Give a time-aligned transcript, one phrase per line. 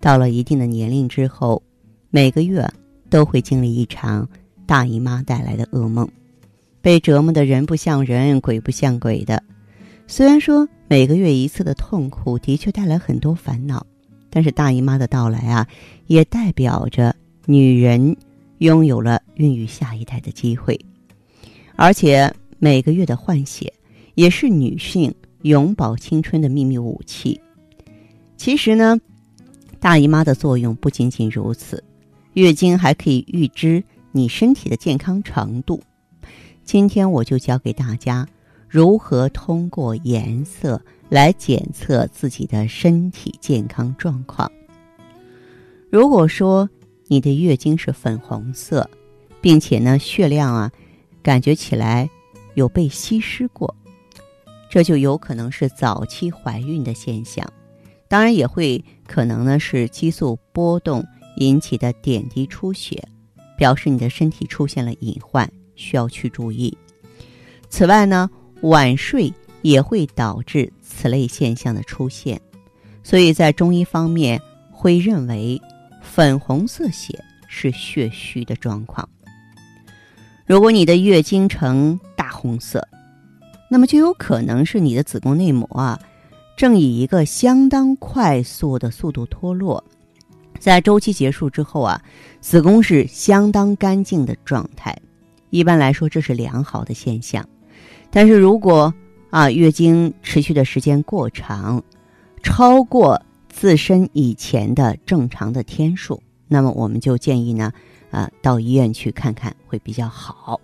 [0.00, 1.60] 到了一定的年龄之后，
[2.10, 2.64] 每个月
[3.10, 4.28] 都会经历一场
[4.64, 6.08] 大姨妈带来的噩梦，
[6.80, 9.42] 被折磨的人不像人，鬼不像鬼的。
[10.06, 13.84] 虽然说每个月一次的痛苦的确带来很多烦恼，
[14.30, 15.66] 但是大姨妈的到来啊，
[16.06, 17.14] 也代表着
[17.46, 18.16] 女人
[18.58, 20.78] 拥有了孕育下一代的机会，
[21.74, 23.72] 而且每个月的换血
[24.14, 25.12] 也是女性
[25.42, 27.40] 永葆青春的秘密武器。
[28.36, 28.96] 其实呢。
[29.80, 31.82] 大姨妈的作用不仅仅如此，
[32.32, 35.80] 月经还可以预知你身体的健康程度。
[36.64, 38.26] 今天我就教给大家
[38.68, 44.50] 如何通过颜色来检测自己的身体健康状况。
[45.90, 46.68] 如果说
[47.06, 48.90] 你的月经是粉红色，
[49.40, 50.70] 并且呢血量啊
[51.22, 52.10] 感觉起来
[52.54, 53.74] 有被稀释过，
[54.68, 57.50] 这就有可能是早期怀孕的现象。
[58.08, 61.04] 当然也会可能呢是激素波动
[61.36, 63.06] 引起的点滴出血，
[63.56, 66.76] 表示你的身体出现了隐患，需要去注意。
[67.68, 68.28] 此外呢，
[68.62, 72.40] 晚睡也会导致此类现象的出现，
[73.02, 74.40] 所以在中医方面
[74.72, 75.60] 会认为
[76.00, 79.06] 粉红色血是血虚的状况。
[80.46, 82.82] 如果你的月经呈大红色，
[83.70, 86.00] 那么就有可能是你的子宫内膜啊。
[86.58, 89.84] 正以一个相当快速的速度脱落，
[90.58, 92.02] 在周期结束之后啊，
[92.40, 94.92] 子宫是相当干净的状态。
[95.50, 97.48] 一般来说，这是良好的现象。
[98.10, 98.92] 但是如果
[99.30, 101.80] 啊月经持续的时间过长，
[102.42, 107.72] 超过自身以前的正常的天数，那么我们就建议呢，
[108.10, 110.60] 啊到医院去看看会比较好。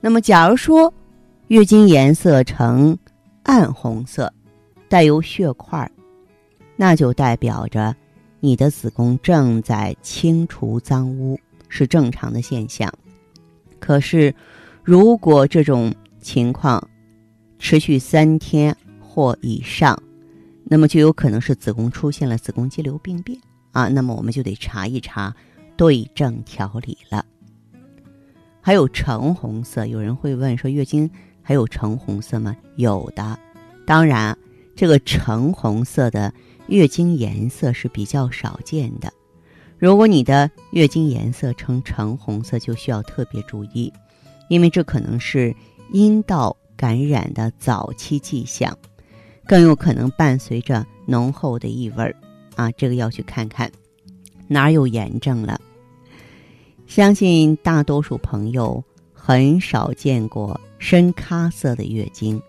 [0.00, 0.90] 那么，假如说
[1.48, 2.96] 月经颜色呈
[3.42, 4.32] 暗红色。
[4.92, 5.90] 带有血块，
[6.76, 7.96] 那就代表着
[8.40, 12.92] 你的子宫正在清除脏污，是正常的现象。
[13.80, 14.34] 可是，
[14.82, 16.90] 如果这种情况
[17.58, 19.98] 持续三天或以上，
[20.64, 23.88] 那么就有可能是子宫出现了子宫肌瘤病变啊。
[23.88, 25.34] 那么我们就得查一查，
[25.74, 27.24] 对症调理了。
[28.60, 31.10] 还有橙红色，有人会问说，月经
[31.40, 32.54] 还有橙红色吗？
[32.76, 33.38] 有的，
[33.86, 34.36] 当然。
[34.74, 36.32] 这个橙红色的
[36.66, 39.12] 月经颜色是比较少见的，
[39.78, 43.92] 如果你的月经颜色呈橙红色，就需要特别注意，
[44.48, 45.54] 因为这可能是
[45.92, 48.76] 阴道感染的早期迹象，
[49.46, 52.16] 更有可能伴随着浓厚的异味儿
[52.56, 53.70] 啊，这个要去看看
[54.48, 55.60] 哪儿有炎症了。
[56.86, 58.82] 相信大多数朋友
[59.12, 62.40] 很少见过深咖色的月经，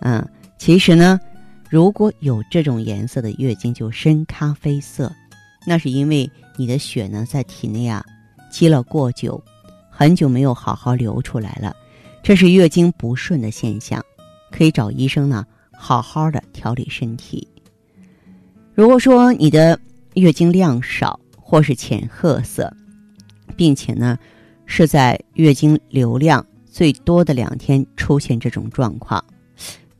[0.00, 0.26] 嗯，
[0.58, 1.20] 其实呢。
[1.70, 5.14] 如果有这种颜色的月经，就深咖啡色，
[5.64, 8.04] 那是因为你的血呢在体内啊
[8.50, 9.40] 积了过久，
[9.88, 11.72] 很久没有好好流出来了，
[12.24, 14.04] 这是月经不顺的现象，
[14.50, 17.46] 可以找医生呢好好的调理身体。
[18.74, 19.78] 如果说你的
[20.14, 22.74] 月经量少或是浅褐色，
[23.56, 24.18] 并且呢
[24.66, 29.24] 是在月经流量最多的两天出现这种状况。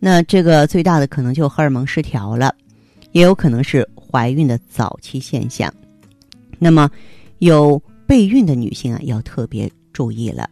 [0.03, 2.55] 那这个最大的可能就荷尔蒙失调了，
[3.13, 5.73] 也有可能是怀孕的早期现象。
[6.59, 6.91] 那么，
[7.39, 10.49] 有备孕的女性啊，要特别注意了。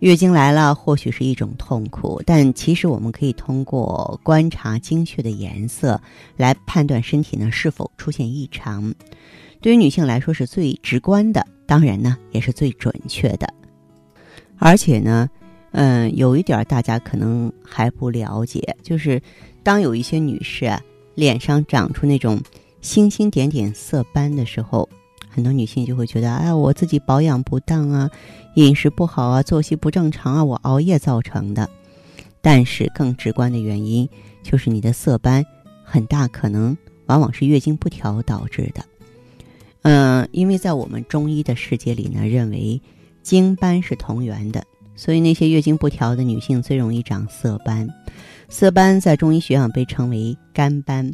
[0.00, 5.98] 月经来了，或许是一种痛苦，但其实我们可以通过观察经血的颜色
[6.36, 8.94] 来判断身体呢是否出现异常。
[9.62, 13.48] 对于女性来说是最直观的，当然呢也是最准确的，
[14.58, 15.26] 而且呢。
[15.72, 19.20] 嗯，有一点大家可能还不了解，就是
[19.62, 20.80] 当有一些女士啊
[21.14, 22.40] 脸上长出那种
[22.80, 24.88] 星星点点色斑的时候，
[25.28, 28.10] 很多女性就会觉得，哎，我自己保养不当啊，
[28.54, 31.68] 饮食不好啊，作息不正常啊，我熬夜造成的。
[32.40, 34.08] 但是更直观的原因
[34.42, 35.44] 就是你的色斑
[35.84, 36.74] 很大可能
[37.06, 38.82] 往往是月经不调导致的。
[39.82, 42.80] 嗯，因为在我们中医的世界里呢，认为
[43.22, 44.64] 经斑是同源的。
[44.98, 47.88] 所以那些月经不调的女性最容易长色斑，
[48.48, 51.08] 色斑在中医学上被称为肝斑。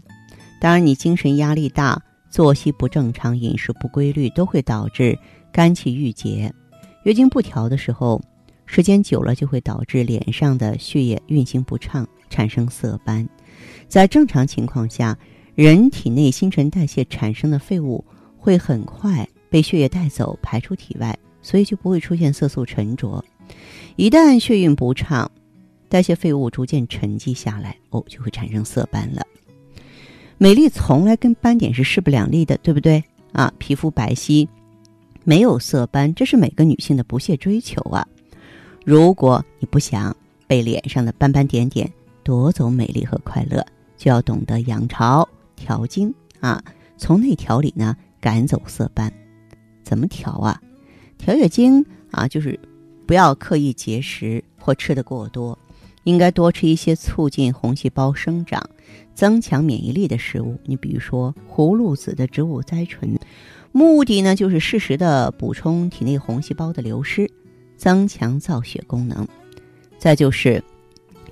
[0.58, 5.16] 当然，你精神压力大、作息不正常、饮食不规律，都会导致
[5.52, 6.50] 肝气郁结。
[7.02, 8.18] 月经不调的时候，
[8.64, 13.28] 时间久了就会导致脸上的血液运行不畅，产生色斑。
[13.86, 15.14] 在正常情况下，
[15.54, 18.02] 人体内新陈代谢产生的废物
[18.38, 23.22] 会很快被血液带走，排出体外，所以就不会出现色素沉着。
[23.96, 25.30] 一旦血运不畅，
[25.88, 29.24] 代谢废物逐渐沉积下来，哦，就会产生色斑了。
[30.36, 33.02] 美丽从来跟斑点是势不两立的，对不对
[33.32, 33.52] 啊？
[33.58, 34.48] 皮肤白皙，
[35.22, 38.06] 没有色斑，这是每个女性的不懈追求啊。
[38.84, 40.14] 如果你不想
[40.46, 41.90] 被脸上的斑斑点点
[42.24, 43.64] 夺走美丽和快乐，
[43.96, 46.62] 就要懂得养巢调经啊，
[46.96, 49.10] 从内调理呢，赶走色斑。
[49.84, 50.60] 怎么调啊？
[51.16, 52.58] 调月经啊，就是
[53.06, 55.58] 不要刻意节食或吃的过多。
[56.04, 58.62] 应该多吃一些促进红细胞生长、
[59.14, 60.58] 增强免疫力的食物。
[60.66, 63.18] 你比如说葫芦籽的植物甾醇，
[63.72, 67.30] 目的呢就是适时的补充体内红细胞的流失，
[67.78, 69.26] 增强造血功能。
[69.98, 70.62] 再就是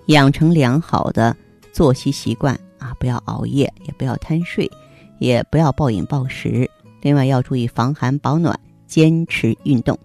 [0.07, 1.37] 养成良好的
[1.71, 4.71] 作息习惯啊，不要熬夜，也不要贪睡，
[5.19, 6.67] 也不要暴饮暴食。
[7.03, 9.99] 另外要注意防寒保暖，坚持运动，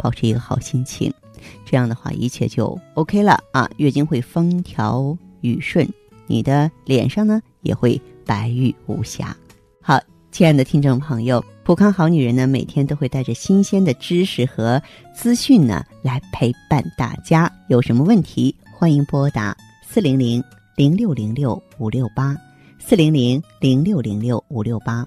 [0.00, 1.12] 保持一个好心情。
[1.64, 3.70] 这样的话，一切就 OK 了啊！
[3.78, 5.88] 月经会风调雨顺，
[6.26, 9.34] 你的脸上呢也会白玉无瑕。
[9.80, 9.98] 好，
[10.30, 14.82] 亲爱的听众朋友，普康好女人呢每天都会带着新鲜的知识和
[15.14, 17.50] 资讯呢来陪伴大家。
[17.68, 19.56] 有什么问题，欢迎拨打
[19.88, 20.42] 四零零
[20.76, 22.36] 零六零六五六八
[22.78, 25.06] 四零零零六零六五六八，